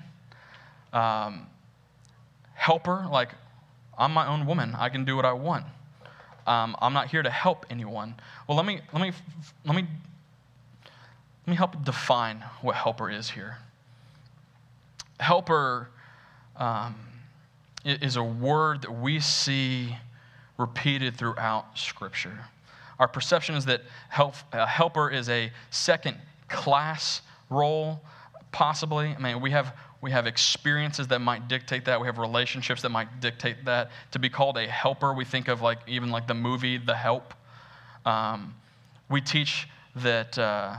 [0.93, 1.47] Um,
[2.55, 3.31] helper, like
[3.99, 4.75] I'm my own woman.
[4.79, 5.67] I can do what I want.
[6.47, 8.15] Um, I'm not here to help anyone.
[8.49, 9.13] Well, let me, let, me,
[9.65, 9.87] let, me,
[11.47, 13.59] let me help define what helper is here.
[15.21, 15.89] Helper
[16.57, 16.97] um,
[17.85, 19.97] is a word that we see
[20.59, 22.47] repeated throughout Scripture.
[22.99, 26.17] Our perception is that help, a helper is a second
[26.49, 28.01] class role,
[28.53, 29.09] possibly.
[29.09, 32.01] I mean, we have we have experiences that might dictate that.
[32.01, 33.93] We have relationships that might dictate that.
[34.11, 37.33] To be called a helper, we think of like even like the movie The Help.
[38.05, 38.55] Um,
[39.09, 40.77] we teach that uh,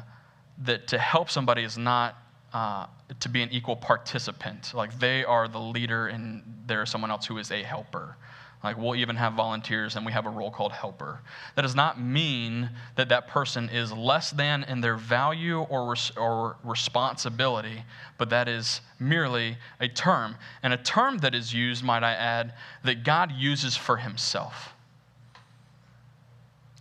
[0.65, 2.17] that to help somebody is not
[2.53, 2.87] uh,
[3.21, 4.73] to be an equal participant.
[4.73, 8.17] Like they are the leader and there's someone else who is a helper.
[8.63, 11.19] Like we'll even have volunteers and we have a role called helper.
[11.55, 16.11] That does not mean that that person is less than in their value or, res-
[16.15, 17.83] or responsibility,
[18.17, 20.35] but that is merely a term.
[20.61, 24.72] And a term that is used, might I add, that God uses for himself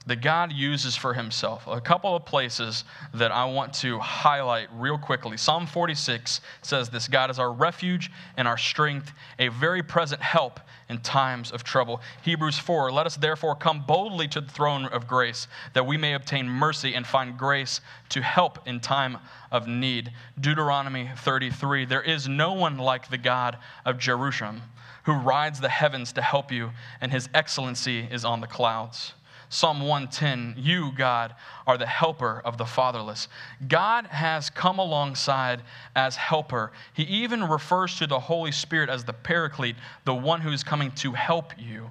[0.07, 1.67] that God uses for himself.
[1.67, 2.85] A couple of places
[3.15, 5.37] that I want to highlight real quickly.
[5.37, 10.61] Psalm 46 says this God is our refuge and our strength, a very present help
[10.89, 12.01] in times of trouble.
[12.23, 16.15] Hebrews 4 Let us therefore come boldly to the throne of grace, that we may
[16.15, 19.19] obtain mercy and find grace to help in time
[19.51, 20.13] of need.
[20.41, 24.63] Deuteronomy 33 There is no one like the God of Jerusalem
[25.05, 29.15] who rides the heavens to help you, and his excellency is on the clouds.
[29.53, 31.35] Psalm 110 You, God,
[31.67, 33.29] are the helper of the fatherless.
[33.69, 35.61] God has come alongside
[35.95, 36.73] as helper.
[36.95, 40.91] He even refers to the Holy Spirit as the paraclete, the one who is coming
[40.93, 41.91] to help you.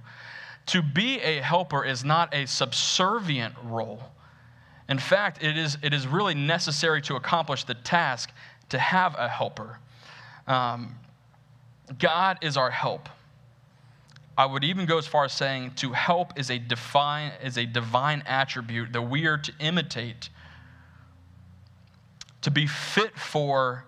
[0.68, 4.02] To be a helper is not a subservient role.
[4.90, 8.32] In fact, it is, it is really necessary to accomplish the task
[8.70, 9.78] to have a helper.
[10.48, 10.96] Um,
[12.00, 13.08] God is our help.
[14.38, 17.66] I would even go as far as saying to help is a divine, is a
[17.66, 20.30] divine attribute that we are to imitate.
[22.42, 23.86] To be fit for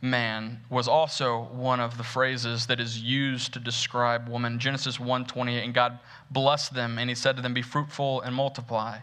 [0.00, 4.58] man was also one of the phrases that is used to describe woman.
[4.58, 5.98] Genesis 1:28, and God
[6.30, 8.98] blessed them, and he said to them, Be fruitful and multiply.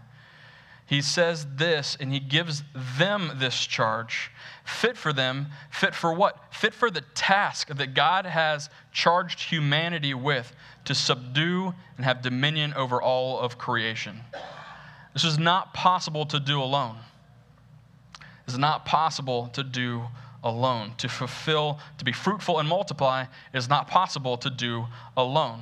[0.86, 4.32] He says this, and he gives them this charge
[4.63, 5.47] fit for them.
[5.69, 6.38] Fit for what?
[6.52, 10.54] Fit for the task that God has charged humanity with
[10.86, 14.21] to subdue and have dominion over all of creation.
[15.13, 16.97] This is not possible to do alone.
[18.47, 20.04] It's not possible to do
[20.43, 20.93] alone.
[20.97, 25.62] To fulfill, to be fruitful and multiply is not possible to do alone.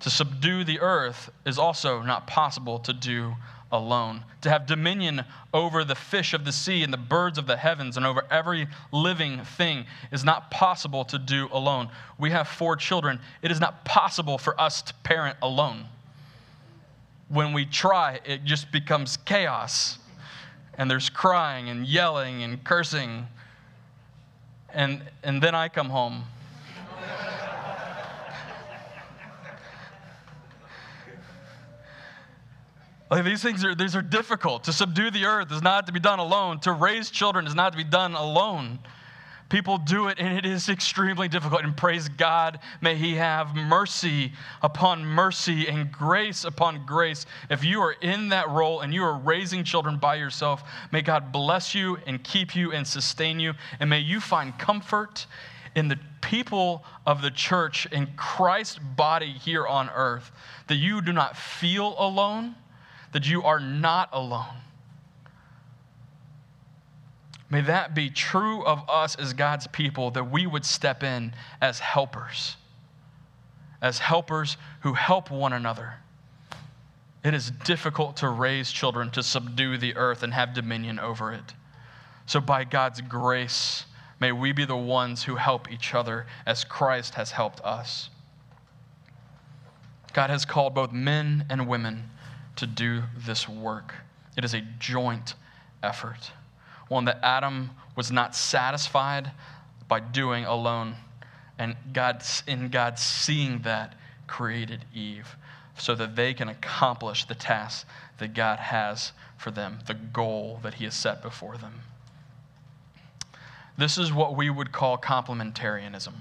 [0.00, 3.36] To subdue the earth is also not possible to do
[3.74, 4.24] alone.
[4.42, 7.96] To have dominion over the fish of the sea and the birds of the heavens
[7.96, 11.88] and over every living thing is not possible to do alone.
[12.18, 13.20] We have four children.
[13.42, 15.86] It is not possible for us to parent alone.
[17.28, 19.98] When we try, it just becomes chaos.
[20.78, 23.26] And there's crying and yelling and cursing.
[24.72, 26.24] And, and then I come home
[33.10, 34.64] Like these things are these are difficult.
[34.64, 36.60] To subdue the earth is not to be done alone.
[36.60, 38.78] To raise children is not to be done alone.
[39.50, 41.62] People do it and it is extremely difficult.
[41.62, 47.26] And praise God, may He have mercy upon mercy and grace upon grace.
[47.50, 51.30] If you are in that role and you are raising children by yourself, may God
[51.30, 53.52] bless you and keep you and sustain you.
[53.80, 55.26] And may you find comfort
[55.76, 60.32] in the people of the church, in Christ's body here on earth,
[60.68, 62.54] that you do not feel alone
[63.14, 64.56] that you are not alone.
[67.48, 71.78] May that be true of us as God's people, that we would step in as
[71.78, 72.56] helpers,
[73.80, 75.94] as helpers who help one another.
[77.22, 81.54] It is difficult to raise children to subdue the earth and have dominion over it.
[82.26, 83.86] So, by God's grace,
[84.18, 88.10] may we be the ones who help each other as Christ has helped us.
[90.12, 92.10] God has called both men and women
[92.56, 93.94] to do this work.
[94.36, 95.34] It is a joint
[95.82, 96.32] effort,
[96.88, 99.30] one that Adam was not satisfied
[99.88, 100.96] by doing alone.
[101.58, 103.94] And God, in God seeing that,
[104.26, 105.36] created Eve
[105.76, 107.86] so that they can accomplish the task
[108.18, 111.80] that God has for them, the goal that He has set before them.
[113.76, 116.12] This is what we would call complementarianism.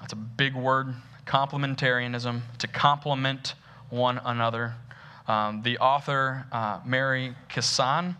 [0.00, 0.94] That's a big word,
[1.26, 3.54] complementarianism, to complement
[3.90, 4.74] one another.
[5.26, 8.16] Um, the author, uh, Mary Kassan,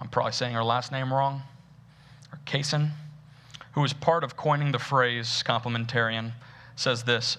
[0.00, 1.42] I'm probably saying her last name wrong,
[2.32, 2.90] or Kaysen,
[3.72, 6.32] who was part of coining the phrase complementarian,
[6.76, 7.38] says this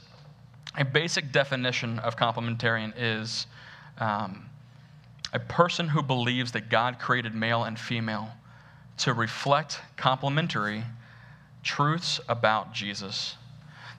[0.78, 3.47] A basic definition of complementarian is
[3.99, 4.45] um,
[5.34, 8.30] a person who believes that God created male and female
[8.97, 10.84] to reflect complementary
[11.63, 13.36] truths about Jesus.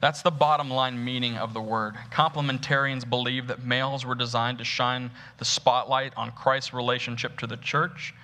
[0.01, 1.95] That's the bottom line meaning of the word.
[2.13, 7.57] Complementarians believe that males were designed to shine the spotlight on Christ's relationship to the
[7.57, 8.15] church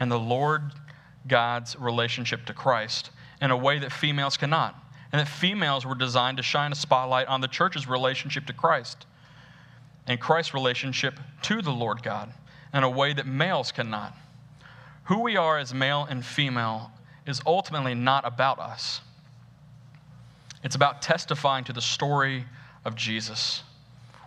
[0.00, 0.62] and the Lord
[1.28, 4.74] God's relationship to Christ in a way that females cannot.
[5.12, 9.06] And that females were designed to shine a spotlight on the church's relationship to Christ
[10.06, 12.32] and Christ's relationship to the Lord God
[12.72, 14.14] in a way that males cannot.
[15.10, 16.92] who we are as male and female
[17.26, 19.00] is ultimately not about us.
[20.62, 22.44] It's about testifying to the story
[22.84, 23.62] of Jesus.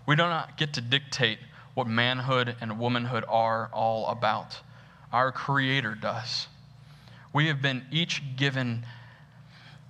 [0.06, 1.40] We do not get to dictate
[1.74, 4.60] what manhood and womanhood are all about.
[5.12, 6.48] Our Creator does.
[7.34, 8.86] We have been each given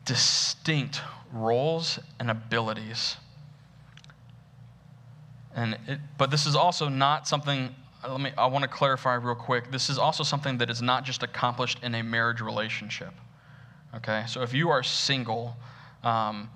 [0.06, 3.18] distinct roles and abilities.
[5.56, 7.76] And it, but this is also not something
[8.08, 9.72] let me I want to clarify real quick.
[9.72, 13.14] This is also something that is not just accomplished in a marriage relationship.
[13.96, 14.26] Okay?
[14.28, 15.56] So if you are single,
[16.04, 16.50] um,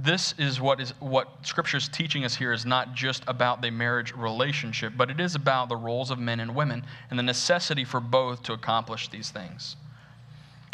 [0.00, 3.70] this is what is what scripture is teaching us here is not just about the
[3.70, 7.84] marriage relationship but it is about the roles of men and women and the necessity
[7.84, 9.76] for both to accomplish these things.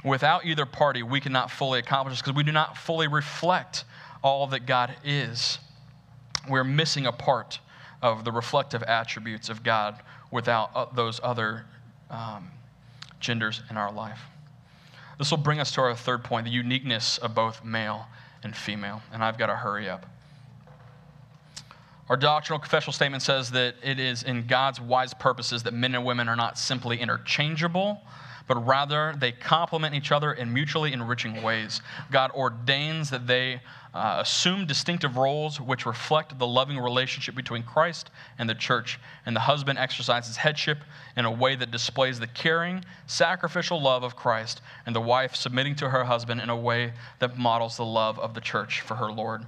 [0.04, 3.84] Without either party we cannot fully accomplish this because we do not fully reflect
[4.22, 5.58] all that god is.
[6.48, 7.60] We're missing a part
[8.02, 11.64] of the reflective attributes of god without uh, those other
[12.10, 12.50] um,
[13.20, 14.20] genders in our life.
[15.18, 18.06] This will bring us to our third point the uniqueness of both male
[18.44, 19.02] and female.
[19.12, 20.06] And I've got to hurry up.
[22.08, 26.04] Our doctrinal confessional statement says that it is in God's wise purposes that men and
[26.04, 28.02] women are not simply interchangeable,
[28.46, 31.80] but rather they complement each other in mutually enriching ways.
[32.10, 33.60] God ordains that they
[33.94, 39.34] uh, assume distinctive roles which reflect the loving relationship between Christ and the church, and
[39.36, 40.78] the husband exercises headship
[41.16, 45.76] in a way that displays the caring, sacrificial love of Christ, and the wife submitting
[45.76, 49.12] to her husband in a way that models the love of the church for her
[49.12, 49.44] Lord.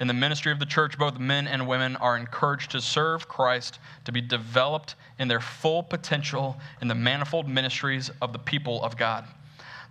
[0.00, 3.78] In the ministry of the church, both men and women are encouraged to serve Christ,
[4.06, 8.96] to be developed in their full potential in the manifold ministries of the people of
[8.96, 9.26] God.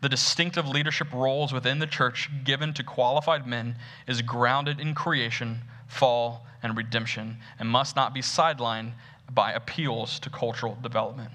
[0.01, 3.76] The distinctive leadership roles within the church given to qualified men
[4.07, 8.93] is grounded in creation, fall, and redemption, and must not be sidelined
[9.30, 11.32] by appeals to cultural development.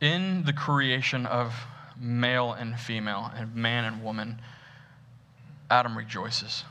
[0.00, 1.66] In the creation of
[2.00, 4.40] male and female, and man and woman,
[5.72, 6.64] Adam rejoices.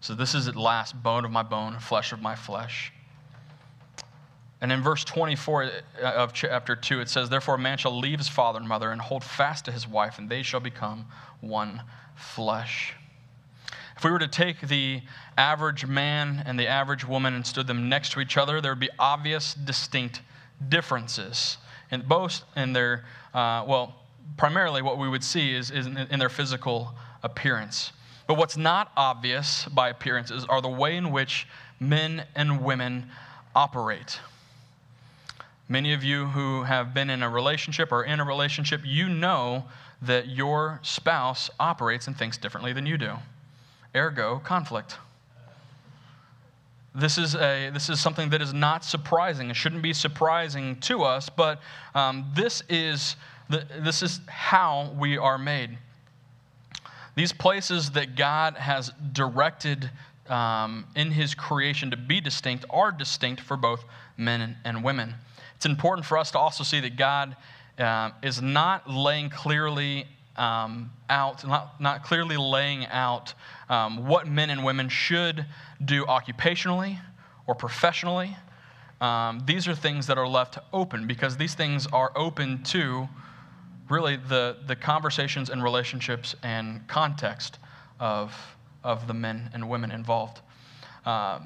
[0.00, 2.92] So this is at last bone of my bone, flesh of my flesh.
[4.60, 5.68] And in verse 24 uh,
[6.02, 9.00] of chapter 2, it says, Therefore a man shall leave his father and mother and
[9.00, 11.06] hold fast to his wife, and they shall become
[11.40, 11.82] one
[12.14, 12.94] flesh.
[13.96, 15.02] If we were to take the
[15.36, 18.78] average man and the average woman and stood them next to each other, there would
[18.78, 20.22] be obvious, distinct
[20.68, 21.56] differences.
[21.90, 23.04] And both in their,
[23.34, 23.96] uh, well,
[24.36, 27.92] primarily what we would see is, is in their physical appearance.
[28.30, 31.48] But what's not obvious by appearances are the way in which
[31.80, 33.10] men and women
[33.56, 34.20] operate.
[35.68, 39.64] Many of you who have been in a relationship or in a relationship, you know
[40.02, 43.14] that your spouse operates and thinks differently than you do.
[43.96, 44.96] Ergo, conflict.
[46.94, 49.50] This is, a, this is something that is not surprising.
[49.50, 51.60] It shouldn't be surprising to us, but
[51.96, 53.16] um, this, is
[53.48, 55.78] the, this is how we are made.
[57.14, 59.90] These places that God has directed
[60.28, 63.84] um, in His creation to be distinct are distinct for both
[64.16, 65.14] men and women.
[65.56, 67.36] It's important for us to also see that God
[67.78, 70.06] uh, is not laying clearly
[70.36, 73.34] um, out, not, not clearly laying out
[73.68, 75.44] um, what men and women should
[75.84, 76.98] do occupationally
[77.46, 78.36] or professionally.
[79.00, 83.08] Um, these are things that are left open because these things are open to
[83.90, 87.58] really the, the conversations and relationships and context
[87.98, 88.34] of,
[88.84, 90.40] of the men and women involved.
[91.04, 91.40] Uh,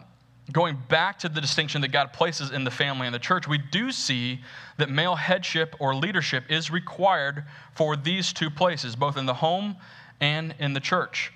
[0.53, 3.59] going back to the distinction that God places in the family and the church, we
[3.59, 4.41] do see
[4.77, 9.77] that male headship or leadership is required for these two places, both in the home
[10.21, 11.33] and in the church.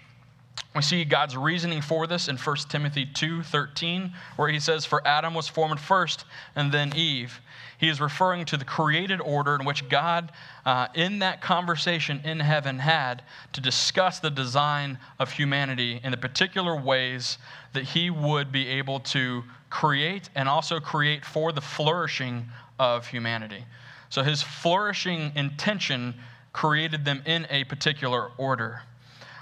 [0.77, 5.35] We see God's reasoning for this in 1 Timothy 2:13 where he says for Adam
[5.35, 7.41] was formed first and then Eve.
[7.79, 10.33] He is referring to the created order in which God,
[10.67, 13.23] uh, in that conversation in heaven, had
[13.53, 17.39] to discuss the design of humanity in the particular ways
[17.73, 22.49] that He would be able to create and also create for the flourishing
[22.81, 23.65] of humanity.
[24.11, 26.15] So His flourishing intention
[26.53, 28.83] created them in a particular order.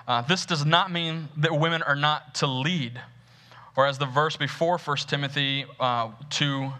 [0.06, 3.00] Uh, this does not mean that women are not to lead.
[3.76, 6.70] Or as the verse before 1 Timothy uh, 2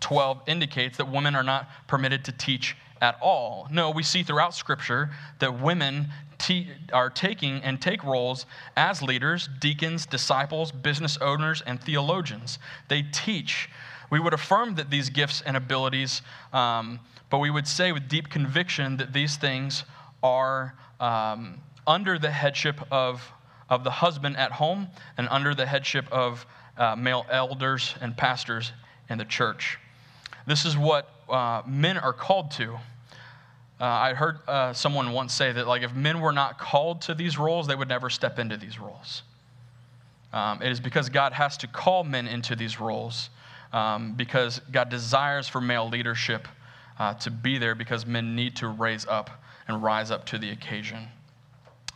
[0.00, 3.66] 12 indicates that women are not permitted to teach at all.
[3.70, 8.46] No, we see throughout Scripture that women te- are taking and take roles
[8.76, 12.58] as leaders, deacons, disciples, business owners, and theologians.
[12.88, 13.68] They teach.
[14.10, 16.22] We would affirm that these gifts and abilities,
[16.52, 19.84] um, but we would say with deep conviction that these things
[20.22, 23.32] are um, under the headship of,
[23.68, 26.44] of the husband at home and under the headship of
[26.76, 28.72] uh, male elders and pastors
[29.08, 29.78] in the church.
[30.50, 32.74] This is what uh, men are called to.
[33.80, 37.14] Uh, I heard uh, someone once say that, like, if men were not called to
[37.14, 39.22] these roles, they would never step into these roles.
[40.32, 43.30] Um, it is because God has to call men into these roles,
[43.72, 46.46] um, because God desires for male leadership
[46.98, 49.30] uh, to be there, because men need to raise up
[49.68, 51.06] and rise up to the occasion.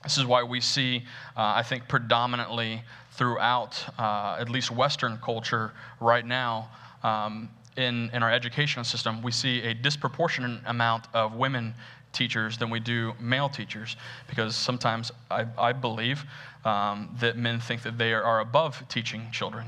[0.05, 1.03] This is why we see,
[1.37, 2.83] uh, I think, predominantly
[3.13, 6.69] throughout uh, at least Western culture right now,
[7.03, 11.75] um, in, in our educational system, we see a disproportionate amount of women
[12.12, 13.97] teachers than we do male teachers
[14.29, 16.25] because sometimes I, I believe
[16.64, 19.66] um, that men think that they are above teaching children.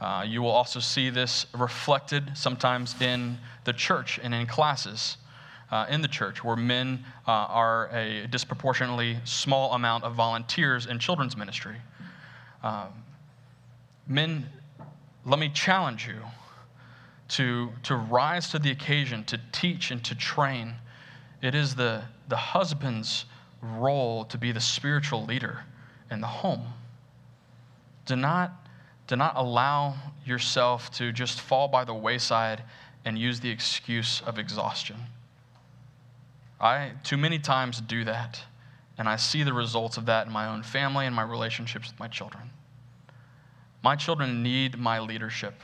[0.00, 5.16] Uh, you will also see this reflected sometimes in the church and in classes
[5.70, 10.98] uh, in the church where men uh, are a disproportionately small amount of volunteers in
[10.98, 11.76] children's ministry.
[12.62, 12.88] Um,
[14.06, 14.46] men,
[15.24, 16.20] let me challenge you
[17.28, 20.74] to, to rise to the occasion, to teach and to train.
[21.42, 23.24] It is the, the husband's
[23.60, 25.64] role to be the spiritual leader
[26.10, 26.64] in the home.
[28.04, 28.52] Do not,
[29.06, 32.62] do not allow yourself to just fall by the wayside
[33.04, 34.96] and use the excuse of exhaustion.
[36.60, 38.40] I too many times do that,
[38.98, 42.00] and I see the results of that in my own family and my relationships with
[42.00, 42.50] my children.
[43.82, 45.60] My children need my leadership.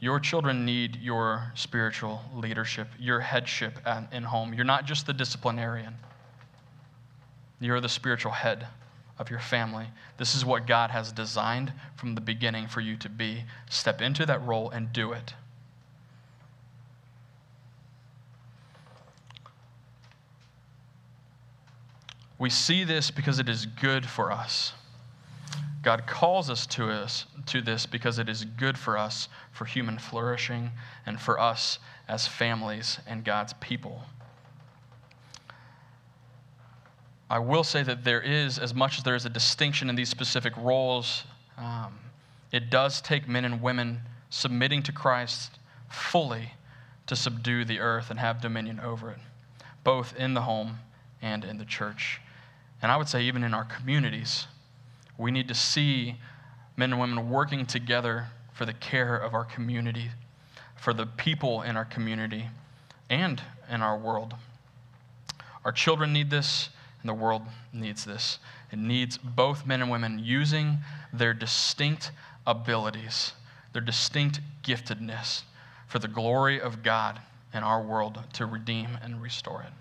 [0.00, 3.80] Your children need your spiritual leadership, your headship
[4.12, 4.54] in home.
[4.54, 5.94] You're not just the disciplinarian,
[7.60, 8.68] you're the spiritual head
[9.18, 9.86] of your family.
[10.16, 13.42] This is what God has designed from the beginning for you to be.
[13.68, 15.34] Step into that role and do it.
[22.38, 24.72] We see this because it is good for us.
[25.82, 29.98] God calls us to us to this because it is good for us for human
[29.98, 30.70] flourishing
[31.06, 31.78] and for us
[32.08, 34.02] as families and God's people.
[37.30, 40.08] I will say that there is, as much as there is a distinction in these
[40.08, 41.24] specific roles,
[41.58, 41.98] um,
[42.52, 46.52] it does take men and women submitting to Christ fully
[47.06, 49.18] to subdue the earth and have dominion over it,
[49.84, 50.78] both in the home
[51.20, 52.20] and in the church.
[52.80, 54.46] And I would say, even in our communities
[55.18, 56.16] we need to see
[56.76, 60.10] men and women working together for the care of our community,
[60.76, 62.46] for the people in our community,
[63.10, 64.34] and in our world.
[65.64, 66.70] Our children need this,
[67.02, 67.42] and the world
[67.72, 68.38] needs this.
[68.72, 70.78] It needs both men and women using
[71.12, 72.12] their distinct
[72.46, 73.32] abilities,
[73.72, 75.42] their distinct giftedness
[75.86, 77.20] for the glory of God
[77.52, 79.72] in our world to redeem and restore it.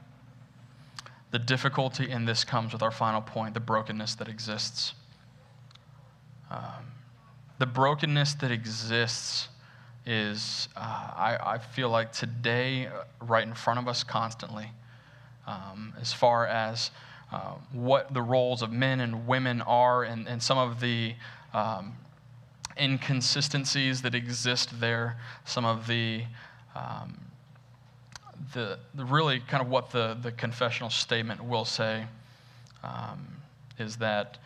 [1.32, 4.94] The difficulty in this comes with our final point the brokenness that exists.
[6.50, 6.94] Um,
[7.60, 9.50] the brokenness that exists
[10.06, 14.72] is, uh, I, I, feel like today, uh, right in front of us constantly,
[15.46, 16.92] um, as far as
[17.32, 21.14] uh, what the roles of men and women are and, and some of the
[21.54, 21.94] um,
[22.80, 26.24] inconsistencies that exist there, some of the,
[26.74, 27.20] um,
[28.54, 32.06] the, the, really kind of what the, the confessional statement will say
[32.84, 33.28] um,
[33.78, 34.38] is that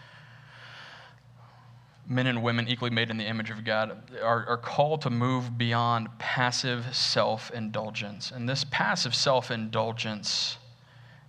[2.11, 5.57] men and women equally made in the image of God are, are called to move
[5.57, 8.31] beyond passive self indulgence.
[8.31, 10.57] And this passive self indulgence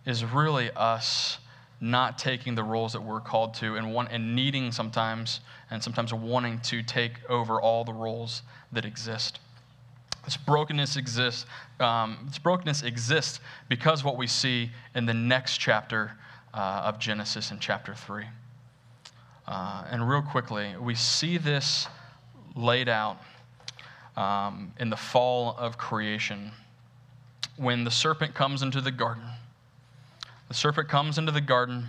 [0.04, 1.38] is really us
[1.80, 6.12] not taking the roles that we're called to and, want, and needing sometimes and sometimes
[6.12, 9.38] wanting to take over all the roles that exist.
[10.24, 11.46] This brokenness exists.
[11.80, 16.12] Um, this brokenness exists because what we see in the next chapter
[16.54, 18.26] uh, of Genesis in chapter three.
[19.46, 21.88] Uh, and real quickly, we see this
[22.54, 23.18] laid out
[24.16, 26.52] um, in the fall of creation
[27.56, 29.24] when the serpent comes into the garden.
[30.48, 31.86] The serpent comes into the garden,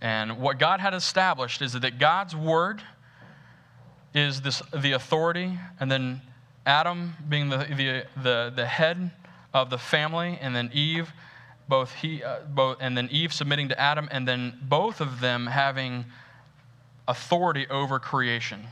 [0.00, 2.82] and what God had established is that God's word
[4.14, 6.20] is this, the authority, and then
[6.66, 9.10] Adam being the, the, the, the head
[9.52, 11.12] of the family, and then Eve,
[11.68, 15.46] both he, uh, both, and then Eve submitting to Adam, and then both of them
[15.46, 16.04] having
[17.10, 18.66] authority over creation.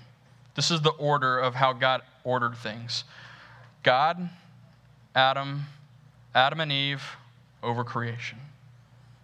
[0.54, 3.04] This is the order of how God ordered things
[3.82, 4.28] God,
[5.14, 5.64] Adam,
[6.34, 7.02] Adam and Eve
[7.62, 8.38] over creation.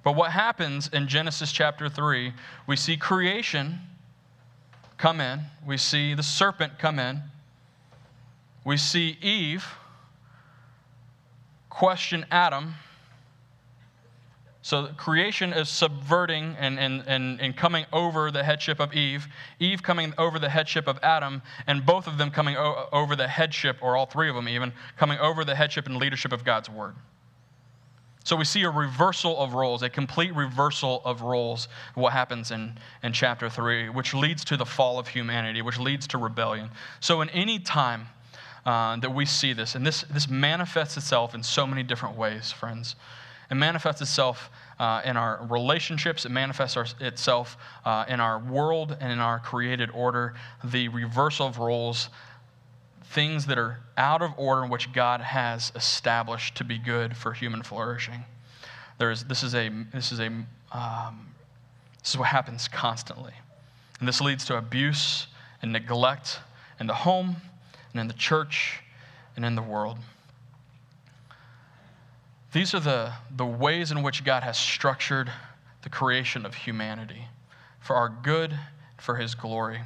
[0.02, 2.32] But what happens in Genesis chapter 3,
[2.66, 3.80] we see creation
[4.98, 7.22] come in, we see the serpent come in,
[8.64, 9.66] we see Eve
[11.70, 12.74] question Adam,
[14.64, 19.28] So creation is subverting and, and, and, and coming over the headship of Eve,
[19.60, 23.28] Eve coming over the headship of Adam, and both of them coming o- over the
[23.28, 26.70] headship, or all three of them even, coming over the headship and leadership of God's
[26.70, 26.94] word.
[28.24, 32.78] So we see a reversal of roles, a complete reversal of roles, what happens in,
[33.02, 36.70] in chapter 3, which leads to the fall of humanity, which leads to rebellion.
[37.00, 38.06] So, in any time
[38.64, 42.50] uh, that we see this, and this, this manifests itself in so many different ways,
[42.50, 42.96] friends.
[43.50, 48.96] It manifests itself uh, in our relationships, it manifests our, itself uh, in our world
[49.00, 50.34] and in our created order.
[50.64, 52.08] The reversal of roles
[53.14, 57.62] things that are out of order which God has established to be good for human
[57.62, 58.24] flourishing.
[58.98, 60.26] There is, this is a, this is a,
[60.72, 61.28] um,
[62.00, 63.32] this is what happens constantly.
[64.00, 65.28] And this leads to abuse
[65.62, 66.40] and neglect
[66.80, 67.36] in the home
[67.92, 68.80] and in the church
[69.36, 69.98] and in the world.
[72.54, 75.28] These are the, the ways in which God has structured
[75.82, 77.26] the creation of humanity
[77.80, 78.56] for our good,
[78.96, 79.80] for his glory.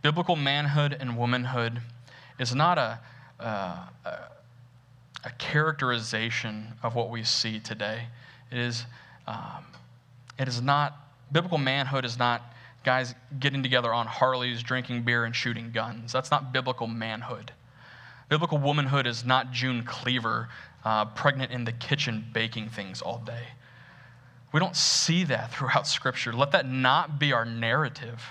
[0.00, 1.80] Biblical manhood and womanhood
[2.38, 3.00] is not a,
[3.40, 3.86] uh,
[5.24, 8.06] a characterization of what we see today.
[8.52, 8.84] It is,
[9.26, 9.64] um,
[10.38, 10.96] it is not,
[11.32, 12.42] biblical manhood is not
[12.84, 16.12] guys getting together on Harleys, drinking beer, and shooting guns.
[16.12, 17.50] That's not biblical manhood.
[18.32, 20.48] Biblical womanhood is not June Cleaver
[20.86, 23.48] uh, pregnant in the kitchen baking things all day.
[24.52, 26.32] We don't see that throughout Scripture.
[26.32, 28.22] Let that not be our narrative.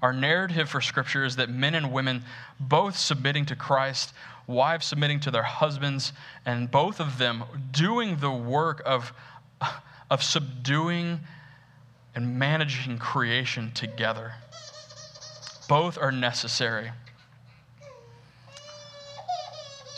[0.00, 2.22] Our narrative for Scripture is that men and women
[2.60, 4.14] both submitting to Christ,
[4.46, 6.12] wives submitting to their husbands,
[6.46, 9.12] and both of them doing the work of,
[10.08, 11.18] of subduing
[12.14, 14.34] and managing creation together.
[15.68, 16.92] Both are necessary.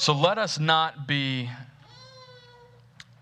[0.05, 1.49] So let us not be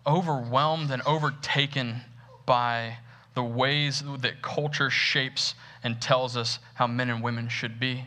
[0.05, 2.01] overwhelmed and overtaken
[2.45, 2.97] by
[3.35, 5.55] the ways that culture shapes
[5.85, 8.07] and tells us how men and women should be.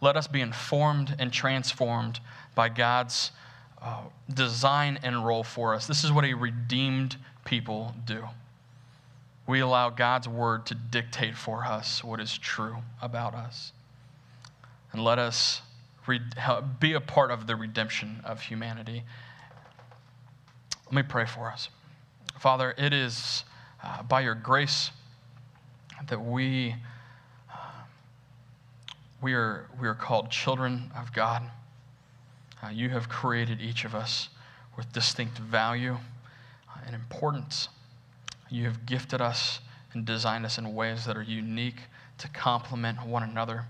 [0.00, 2.20] Let us be informed and transformed
[2.54, 3.32] by God's
[3.80, 4.02] uh,
[4.32, 5.88] design and role for us.
[5.88, 8.28] This is what a redeemed people do.
[9.48, 13.72] We allow God's word to dictate for us what is true about us.
[14.92, 15.62] And let us
[16.80, 19.02] be a part of the redemption of humanity.
[20.86, 21.68] Let me pray for us.
[22.38, 23.44] Father, it is
[23.82, 24.90] uh, by your grace
[26.08, 26.74] that we
[29.22, 31.44] we are, we are called children of God.
[32.62, 34.28] Uh, you have created each of us
[34.76, 35.92] with distinct value
[36.68, 37.68] uh, and importance.
[38.50, 39.60] You have gifted us
[39.92, 41.82] and designed us in ways that are unique
[42.18, 43.64] to complement one another,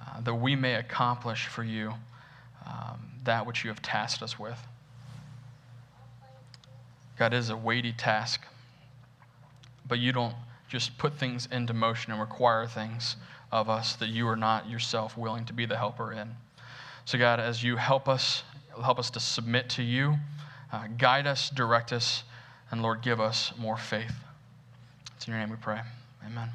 [0.00, 1.94] uh, that we may accomplish for you
[2.66, 4.58] um, that which you have tasked us with.
[7.18, 8.42] God is a weighty task,
[9.86, 10.34] but you don't
[10.68, 13.16] just put things into motion and require things
[13.52, 16.30] of us that you are not yourself willing to be the helper in.
[17.04, 18.44] So, God, as you help us,
[18.80, 20.16] help us to submit to you,
[20.72, 22.22] uh, guide us, direct us,
[22.70, 24.14] and Lord, give us more faith.
[25.16, 25.80] It's in your name we pray.
[26.24, 26.50] Amen.